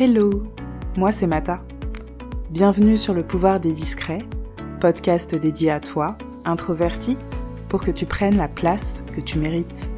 [0.00, 0.44] Hello,
[0.96, 1.60] moi c'est Mata.
[2.50, 4.24] Bienvenue sur le pouvoir des discrets,
[4.78, 7.16] podcast dédié à toi, introverti,
[7.68, 9.90] pour que tu prennes la place que tu mérites.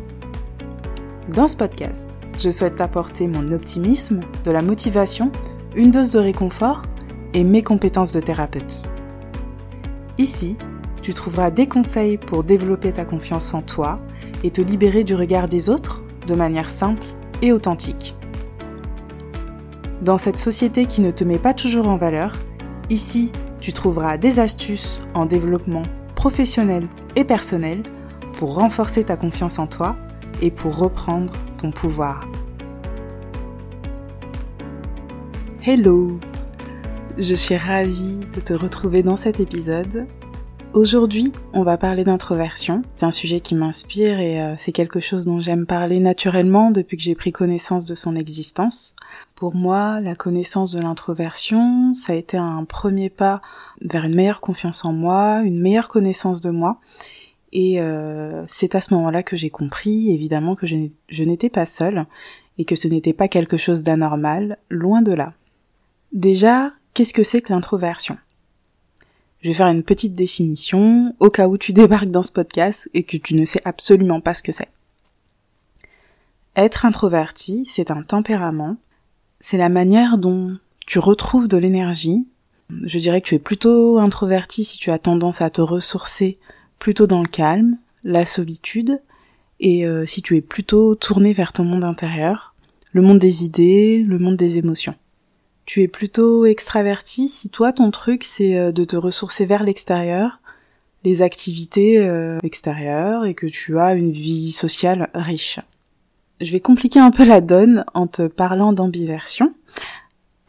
[1.28, 5.30] Dans ce podcast, je souhaite t'apporter mon optimisme, de la motivation,
[5.76, 6.80] une dose de réconfort
[7.34, 8.84] et mes compétences de thérapeute.
[10.16, 10.56] Ici,
[11.02, 14.00] tu trouveras des conseils pour développer ta confiance en toi
[14.44, 17.04] et te libérer du regard des autres de manière simple
[17.42, 18.14] et authentique.
[20.02, 22.34] Dans cette société qui ne te met pas toujours en valeur,
[22.88, 25.82] ici, tu trouveras des astuces en développement
[26.14, 26.86] professionnel
[27.16, 27.82] et personnel
[28.38, 29.96] pour renforcer ta confiance en toi
[30.40, 32.26] et pour reprendre ton pouvoir.
[35.66, 36.18] Hello
[37.18, 40.06] Je suis ravie de te retrouver dans cet épisode.
[40.72, 42.82] Aujourd'hui, on va parler d'introversion.
[42.96, 46.96] C'est un sujet qui m'inspire et euh, c'est quelque chose dont j'aime parler naturellement depuis
[46.96, 48.94] que j'ai pris connaissance de son existence.
[49.34, 53.42] Pour moi, la connaissance de l'introversion, ça a été un premier pas
[53.80, 56.78] vers une meilleure confiance en moi, une meilleure connaissance de moi.
[57.52, 62.06] Et euh, c'est à ce moment-là que j'ai compris, évidemment, que je n'étais pas seule
[62.58, 65.32] et que ce n'était pas quelque chose d'anormal, loin de là.
[66.12, 68.18] Déjà, qu'est-ce que c'est que l'introversion?
[69.42, 73.02] Je vais faire une petite définition au cas où tu débarques dans ce podcast et
[73.02, 74.68] que tu ne sais absolument pas ce que c'est.
[76.56, 78.76] Être introverti, c'est un tempérament
[79.40, 82.28] c'est la manière dont tu retrouves de l'énergie.
[82.84, 86.38] Je dirais que tu es plutôt introverti si tu as tendance à te ressourcer
[86.78, 89.00] plutôt dans le calme, la solitude,
[89.58, 92.54] et euh, si tu es plutôt tourné vers ton monde intérieur,
[92.92, 94.94] le monde des idées, le monde des émotions.
[95.70, 100.40] Tu es plutôt extraverti si toi ton truc c'est euh, de te ressourcer vers l'extérieur,
[101.04, 105.60] les activités euh, extérieures et que tu as une vie sociale riche
[106.40, 109.54] je vais compliquer un peu la donne en te parlant d'ambiversion.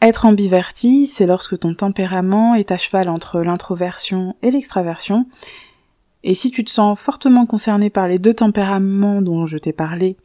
[0.00, 5.26] Être ambiverti, c'est lorsque ton tempérament est à cheval entre l'introversion et l'extraversion.
[6.24, 10.16] Et si tu te sens fortement concerné par les deux tempéraments dont je t'ai parlé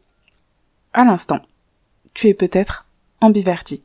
[0.94, 1.42] à l'instant,
[2.16, 2.88] tu es peut-être
[3.22, 3.84] ambiverti.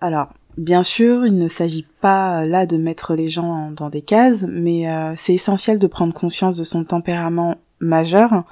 [0.00, 4.44] Alors, bien sûr, il ne s'agit pas là de mettre les gens dans des cases,
[4.48, 8.44] mais euh, c'est essentiel de prendre conscience de son tempérament majeur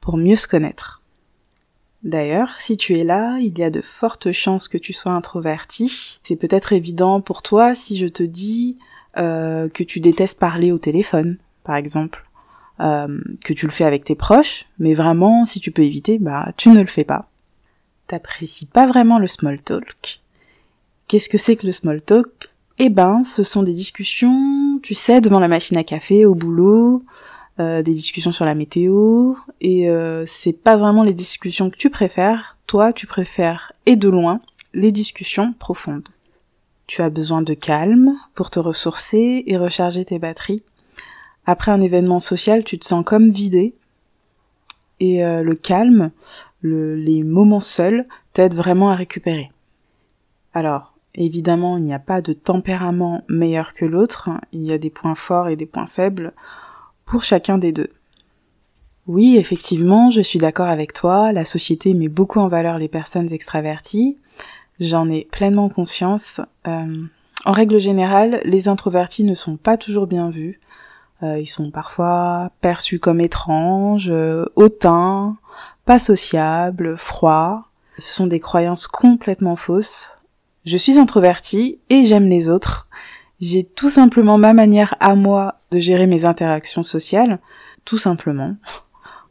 [0.00, 1.02] pour mieux se connaître.
[2.02, 6.20] D'ailleurs, si tu es là, il y a de fortes chances que tu sois introverti.
[6.24, 8.76] C'est peut-être évident pour toi si je te dis
[9.16, 12.24] euh, que tu détestes parler au téléphone, par exemple,
[12.80, 16.52] euh, que tu le fais avec tes proches, mais vraiment, si tu peux éviter, bah
[16.56, 17.28] tu ne le fais pas.
[18.08, 20.21] T'apprécies pas vraiment le small talk.
[21.08, 22.52] Qu'est-ce que c'est que le small talk?
[22.78, 27.04] Eh ben, ce sont des discussions, tu sais, devant la machine à café, au boulot,
[27.60, 31.90] euh, des discussions sur la météo, et euh, c'est pas vraiment les discussions que tu
[31.90, 32.56] préfères.
[32.66, 34.40] Toi, tu préfères, et de loin,
[34.72, 36.08] les discussions profondes.
[36.86, 40.62] Tu as besoin de calme pour te ressourcer et recharger tes batteries.
[41.44, 43.74] Après un événement social, tu te sens comme vidé,
[44.98, 46.10] et euh, le calme,
[46.62, 49.50] les moments seuls, t'aident vraiment à récupérer.
[50.54, 54.90] Alors, évidemment, il n'y a pas de tempérament meilleur que l'autre, il y a des
[54.90, 56.32] points forts et des points faibles
[57.04, 57.90] pour chacun des deux.
[59.06, 63.32] Oui, effectivement, je suis d'accord avec toi, la société met beaucoup en valeur les personnes
[63.32, 64.16] extraverties,
[64.78, 66.40] j'en ai pleinement conscience.
[66.68, 67.02] Euh,
[67.44, 70.60] en règle générale, les introvertis ne sont pas toujours bien vus,
[71.24, 75.36] euh, ils sont parfois perçus comme étranges, euh, hautains,
[75.84, 77.64] pas sociables, froids.
[77.98, 80.11] Ce sont des croyances complètement fausses.
[80.64, 82.86] Je suis introvertie et j'aime les autres.
[83.40, 87.40] J'ai tout simplement ma manière à moi de gérer mes interactions sociales,
[87.84, 88.54] tout simplement.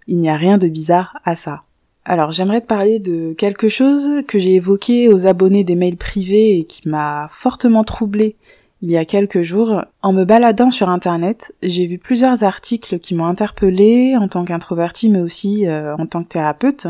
[0.08, 1.64] Il n'y a rien de bizarre à ça.
[2.04, 6.58] Alors j'aimerais te parler de quelque chose que j'ai évoqué aux abonnés des mails privés
[6.58, 8.36] et qui m'a fortement troublé
[8.82, 9.86] il y a quelques jours.
[10.02, 15.10] En me baladant sur internet, j'ai vu plusieurs articles qui m'ont interpellé en tant qu'introverti
[15.10, 16.88] mais aussi euh, en tant que thérapeute.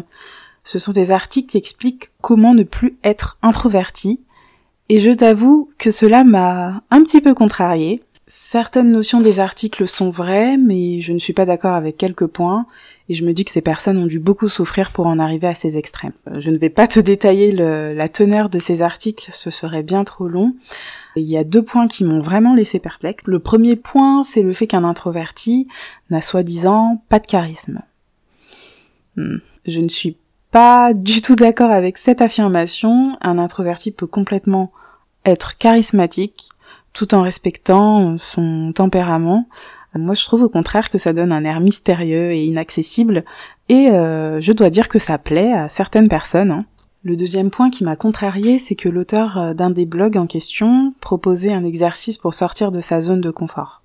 [0.64, 4.22] Ce sont des articles qui expliquent comment ne plus être introverti
[4.92, 8.04] et je t'avoue que cela m'a un petit peu contrarié.
[8.28, 12.66] Certaines notions des articles sont vraies, mais je ne suis pas d'accord avec quelques points,
[13.08, 15.54] et je me dis que ces personnes ont dû beaucoup souffrir pour en arriver à
[15.54, 16.12] ces extrêmes.
[16.38, 20.28] Je ne vais pas te détailler la teneur de ces articles, ce serait bien trop
[20.28, 20.56] long.
[21.16, 23.24] Il y a deux points qui m'ont vraiment laissé perplexe.
[23.26, 25.70] Le premier point, c'est le fait qu'un introverti
[26.10, 27.82] n'a soi-disant pas de charisme.
[29.16, 29.38] Hmm.
[29.66, 30.18] Je ne suis
[30.52, 33.14] pas du tout d'accord avec cette affirmation.
[33.22, 34.72] Un introverti peut complètement
[35.26, 36.50] être charismatique
[36.94, 39.48] tout en respectant son tempérament.
[39.94, 43.26] Moi, je trouve au contraire que ça donne un air mystérieux et inaccessible,
[43.68, 46.52] et euh, je dois dire que ça plaît à certaines personnes.
[46.52, 46.66] Hein.
[47.04, 50.94] Le deuxième point qui m'a contrarié, c'est que l'auteur euh, d'un des blogs en question
[51.02, 53.81] proposait un exercice pour sortir de sa zone de confort.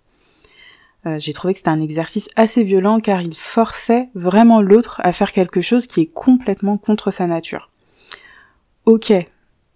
[1.07, 5.13] Euh, j'ai trouvé que c'était un exercice assez violent car il forçait vraiment l'autre à
[5.13, 7.71] faire quelque chose qui est complètement contre sa nature.
[8.85, 9.13] Ok,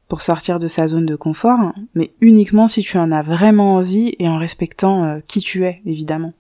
[0.09, 4.15] pour sortir de sa zone de confort, mais uniquement si tu en as vraiment envie
[4.19, 6.33] et en respectant euh, qui tu es, évidemment.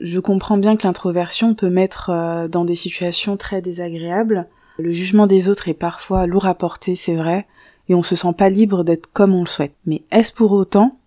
[0.00, 5.48] Je comprends bien que l'introversion peut mettre dans des situations très désagréables, le jugement des
[5.48, 7.46] autres est parfois lourd à porter, c'est vrai,
[7.88, 9.74] et on se sent pas libre d'être comme on le souhaite.
[9.86, 10.98] Mais est-ce pour autant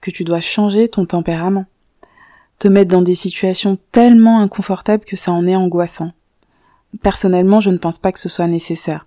[0.00, 1.66] que tu dois changer ton tempérament?
[2.62, 6.12] Te mettre dans des situations tellement inconfortables que ça en est angoissant.
[7.02, 9.04] Personnellement, je ne pense pas que ce soit nécessaire.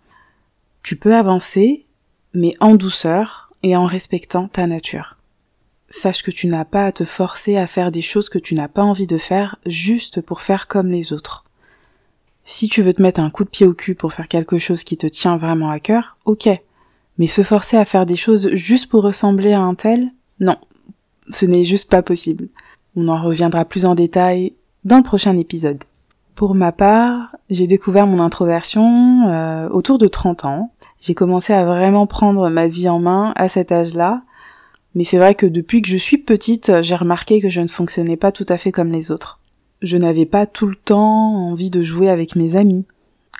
[0.83, 1.85] Tu peux avancer,
[2.33, 5.15] mais en douceur et en respectant ta nature.
[5.89, 8.67] Sache que tu n'as pas à te forcer à faire des choses que tu n'as
[8.67, 11.45] pas envie de faire juste pour faire comme les autres.
[12.43, 14.83] Si tu veux te mettre un coup de pied au cul pour faire quelque chose
[14.83, 16.49] qui te tient vraiment à cœur, ok.
[17.17, 20.11] Mais se forcer à faire des choses juste pour ressembler à un tel,
[20.41, 20.57] non.
[21.31, 22.49] Ce n'est juste pas possible.
[22.95, 24.53] On en reviendra plus en détail
[24.83, 25.83] dans le prochain épisode.
[26.35, 30.71] Pour ma part, j'ai découvert mon introversion euh, autour de 30 ans.
[30.99, 34.21] J'ai commencé à vraiment prendre ma vie en main à cet âge-là.
[34.95, 38.17] Mais c'est vrai que depuis que je suis petite, j'ai remarqué que je ne fonctionnais
[38.17, 39.39] pas tout à fait comme les autres
[39.81, 42.85] je n'avais pas tout le temps envie de jouer avec mes amis.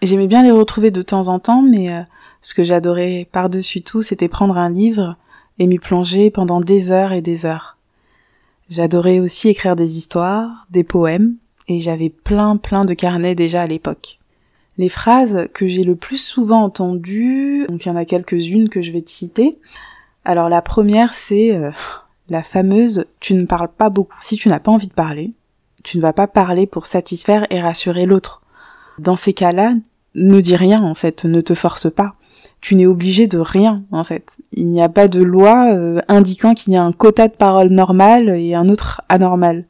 [0.02, 2.02] J'aimais bien les retrouver de temps en temps, mais euh,
[2.42, 5.18] ce que j'adorais par-dessus tout, c'était prendre un livre
[5.58, 7.75] et m'y plonger pendant des heures et des heures.
[8.70, 11.36] J'adorais aussi écrire des histoires, des poèmes,
[11.68, 14.20] et j'avais plein plein de carnets déjà à l'époque.
[14.78, 18.82] Les phrases que j'ai le plus souvent entendues, donc il y en a quelques-unes que
[18.82, 19.58] je vais te citer.
[20.26, 21.72] Alors la première c'est euh,
[22.30, 24.16] la fameuse tu ne parles pas beaucoup.
[24.20, 25.34] Si tu n'as pas envie de parler,
[25.84, 28.42] tu ne vas pas parler pour satisfaire et rassurer l'autre.
[28.98, 29.74] Dans ces cas-là,
[30.16, 32.16] ne dis rien en fait, ne te force pas.
[32.66, 34.38] Tu n'es obligé de rien en fait.
[34.52, 37.70] Il n'y a pas de loi euh, indiquant qu'il y a un quota de parole
[37.70, 39.66] normal et un autre anormal.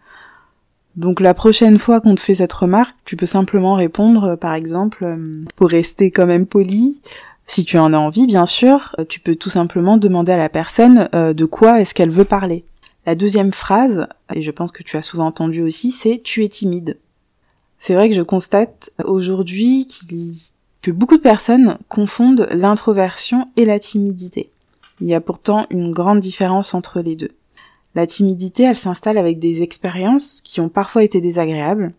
[0.96, 4.54] Donc la prochaine fois qu'on te fait cette remarque, tu peux simplement répondre, euh, par
[4.54, 7.02] exemple, euh, pour rester quand même poli,
[7.48, 11.10] si tu en as envie bien sûr, tu peux tout simplement demander à la personne
[11.12, 12.64] de quoi est-ce qu'elle veut parler.
[13.06, 16.48] La deuxième phrase, et je pense que tu as souvent entendu aussi, c'est tu es
[16.48, 16.98] timide.
[17.78, 19.86] C'est vrai que je constate aujourd'hui
[20.92, 24.52] beaucoup de personnes confondent l'introversion et la timidité.
[25.02, 27.32] Il y a pourtant une grande différence entre les deux.
[27.96, 31.94] La timidité, elle s'installe avec des expériences qui ont parfois été désagréables,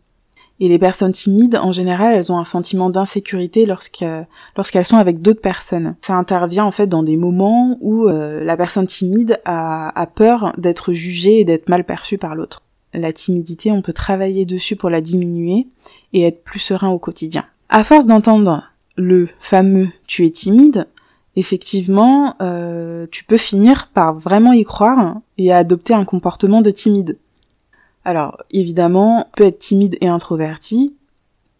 [0.58, 5.42] et les personnes timides, en général, elles ont un sentiment d'insécurité lorsqu'elles sont avec d'autres
[5.42, 5.96] personnes.
[6.00, 10.52] Ça intervient en fait dans des moments où euh, la personne timide a, a peur
[10.56, 12.62] d'être jugée et d'être mal perçue par l'autre.
[12.94, 15.66] La timidité, on peut travailler dessus pour la diminuer
[16.14, 17.44] et être plus serein au quotidien.
[17.68, 20.86] À force d'entendre le fameux tu es timide,
[21.36, 27.18] effectivement, euh, tu peux finir par vraiment y croire et adopter un comportement de timide.
[28.04, 30.94] Alors, évidemment, peut être timide et introverti,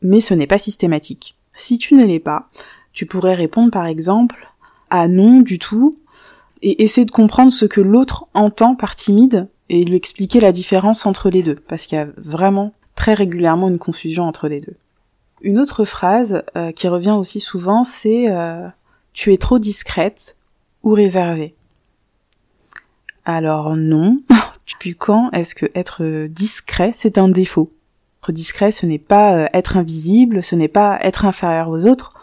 [0.03, 1.37] mais ce n'est pas systématique.
[1.55, 2.49] Si tu ne l'es pas,
[2.93, 4.49] tu pourrais répondre par exemple
[4.91, 5.99] à non du tout
[6.63, 11.07] et essayer de comprendre ce que l'autre entend par timide et lui expliquer la différence
[11.07, 14.77] entre les deux, parce qu'il y a vraiment très régulièrement une confusion entre les deux.
[15.41, 18.69] Une autre phrase euh, qui revient aussi souvent, c'est euh,
[19.13, 20.37] tu es trop discrète
[20.83, 21.55] ou réservée?
[23.25, 24.21] Alors non,
[24.67, 27.73] Depuis quand est-ce que être discret, c'est un défaut?
[28.23, 32.15] Être discret, ce n'est pas euh, être invisible, ce n'est pas être inférieur aux autres.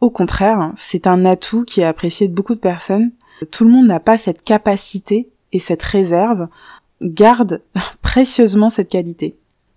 [0.00, 3.12] Au contraire, c'est un atout qui est apprécié de beaucoup de personnes.
[3.52, 6.48] Tout le monde n'a pas cette capacité et cette réserve.
[7.00, 7.62] Garde
[8.02, 9.36] précieusement cette qualité.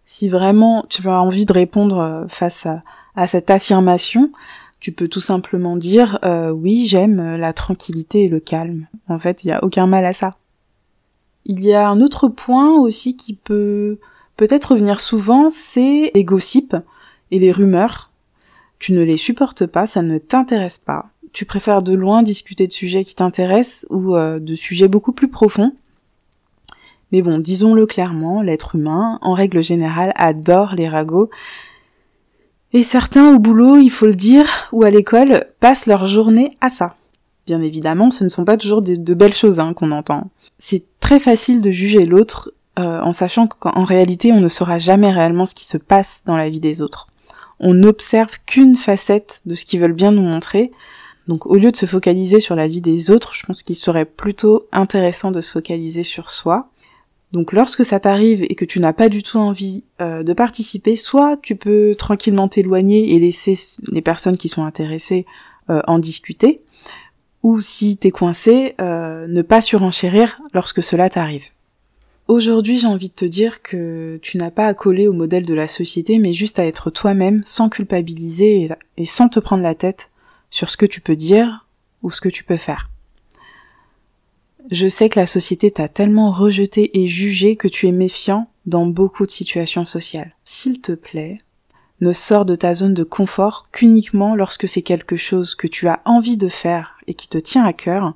[0.10, 4.32] Si vraiment tu as envie de répondre euh, face à, cette affirmation,
[4.80, 8.88] tu peux tout simplement dire euh, oui, j'aime la tranquillité et le calme.
[9.10, 10.38] En fait, il n'y a aucun mal à ça.
[11.46, 14.00] Il y a un autre point aussi qui peut
[14.38, 16.78] peut-être revenir souvent, c'est les gossips
[17.32, 18.12] et les rumeurs.
[18.80, 21.10] Tu ne les supportes pas, ça ne t'intéresse pas.
[21.34, 25.28] Tu préfères de loin discuter de sujets qui t'intéressent ou euh, de sujets beaucoup plus
[25.28, 25.74] profonds.
[27.12, 31.30] Mais bon, disons-le clairement, l'être humain, en règle générale, adore les ragots.
[32.74, 36.70] Et certains au boulot, il faut le dire, ou à l'école, passent leur journée à
[36.70, 36.96] ça.
[37.46, 40.30] Bien évidemment, ce ne sont pas toujours de belles choses hein, qu'on entend.
[40.60, 45.12] C'est très facile de juger l'autre euh, en sachant qu'en réalité, on ne saura jamais
[45.12, 47.08] réellement ce qui se passe dans la vie des autres.
[47.60, 50.72] On n'observe qu'une facette de ce qu'ils veulent bien nous montrer.
[51.28, 54.06] Donc au lieu de se focaliser sur la vie des autres, je pense qu'il serait
[54.06, 56.70] plutôt intéressant de se focaliser sur soi.
[57.34, 60.96] Donc lorsque ça t'arrive et que tu n'as pas du tout envie euh, de participer,
[60.96, 63.58] soit tu peux tranquillement t'éloigner et laisser
[63.92, 65.26] les personnes qui sont intéressées
[65.70, 66.62] euh, en discuter,
[67.44, 71.46] ou si t'es coincé, euh, ne pas surenchérir lorsque cela t'arrive.
[72.30, 75.54] Aujourd'hui, j'ai envie de te dire que tu n'as pas à coller au modèle de
[75.54, 80.10] la société, mais juste à être toi-même, sans culpabiliser et sans te prendre la tête
[80.50, 81.66] sur ce que tu peux dire
[82.04, 82.90] ou ce que tu peux faire.
[84.70, 88.86] Je sais que la société t'a tellement rejeté et jugé que tu es méfiant dans
[88.86, 90.36] beaucoup de situations sociales.
[90.44, 91.42] S'il te plaît,
[92.02, 96.02] ne sors de ta zone de confort qu'uniquement lorsque c'est quelque chose que tu as
[96.04, 98.14] envie de faire et qui te tient à cœur,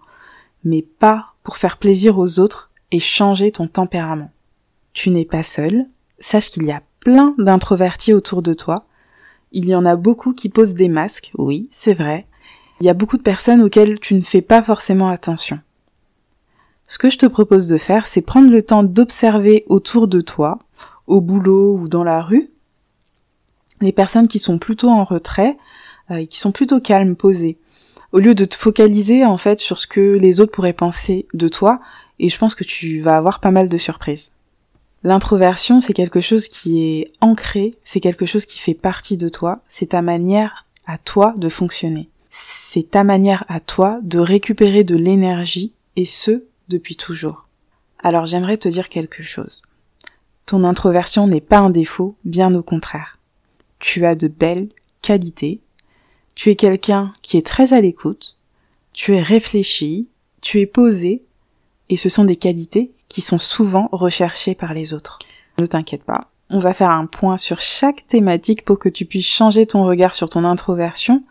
[0.65, 4.31] mais pas pour faire plaisir aux autres et changer ton tempérament.
[4.93, 5.85] Tu n'es pas seul,
[6.19, 8.85] sache qu'il y a plein d'introvertis autour de toi.
[9.53, 12.27] Il y en a beaucoup qui posent des masques, oui, c'est vrai.
[12.81, 15.59] Il y a beaucoup de personnes auxquelles tu ne fais pas forcément attention.
[16.91, 20.59] Ce que je te propose de faire, c'est prendre le temps d'observer autour de toi,
[21.07, 22.49] au boulot ou dans la rue,
[23.79, 25.57] les personnes qui sont plutôt en retrait
[26.11, 27.57] euh, qui sont plutôt calmes, posées.
[28.11, 31.47] Au lieu de te focaliser en fait sur ce que les autres pourraient penser de
[31.47, 31.79] toi,
[32.19, 34.29] et je pense que tu vas avoir pas mal de surprises.
[35.03, 39.61] L'introversion, c'est quelque chose qui est ancré, c'est quelque chose qui fait partie de toi,
[39.69, 42.09] c'est ta manière à toi de fonctionner.
[42.31, 47.47] C'est ta manière à toi de récupérer de l'énergie, et ce, toujours.
[47.99, 49.61] Alors j'aimerais te dire quelque chose.
[50.45, 53.19] Ton introversion n'est pas un défaut, bien au contraire.
[53.79, 54.69] Tu as de belles
[55.01, 55.61] qualités,
[56.35, 58.37] tu es quelqu'un qui est très à l'écoute,
[58.93, 60.07] tu es réfléchi,
[60.41, 61.23] tu es posé,
[61.89, 65.19] et ce sont des qualités qui sont souvent recherchées par les autres.
[65.59, 69.25] Ne t'inquiète pas, on va faire un point sur chaque thématique pour que tu puisses
[69.25, 71.23] changer ton regard sur ton introversion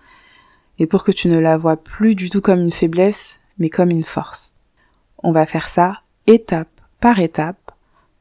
[0.79, 3.91] et pour que tu ne la vois plus du tout comme une faiblesse, mais comme
[3.91, 4.57] une force.
[5.23, 7.73] On va faire ça étape par étape,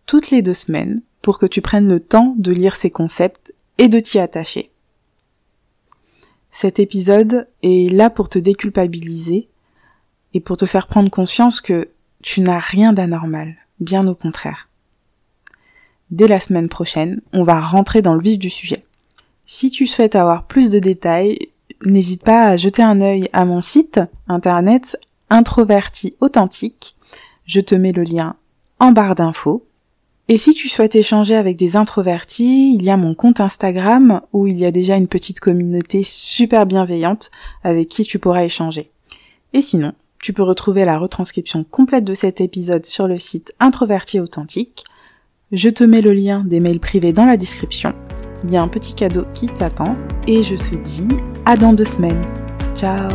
[0.05, 3.87] toutes les deux semaines, pour que tu prennes le temps de lire ces concepts et
[3.87, 4.71] de t'y attacher.
[6.51, 9.47] Cet épisode est là pour te déculpabiliser
[10.33, 11.89] et pour te faire prendre conscience que
[12.21, 14.67] tu n'as rien d'anormal, bien au contraire.
[16.11, 18.83] Dès la semaine prochaine, on va rentrer dans le vif du sujet.
[19.45, 21.49] Si tu souhaites avoir plus de détails,
[21.85, 24.97] n'hésite pas à jeter un œil à mon site internet
[25.29, 26.95] introverti authentique.
[27.45, 28.35] Je te mets le lien
[28.79, 29.65] en barre d'infos.
[30.27, 34.45] Et si tu souhaites échanger avec des introvertis, il y a mon compte Instagram où
[34.45, 37.31] il y a déjà une petite communauté super bienveillante
[37.63, 38.91] avec qui tu pourras échanger.
[39.53, 44.19] Et sinon, tu peux retrouver la retranscription complète de cet épisode sur le site Introverti
[44.19, 44.83] Authentique.
[45.51, 47.93] Je te mets le lien des mails privés dans la description.
[48.43, 49.95] Il y a un petit cadeau qui t'attend
[50.27, 51.07] et je te dis
[51.45, 52.23] à dans deux semaines.
[52.75, 53.09] Ciao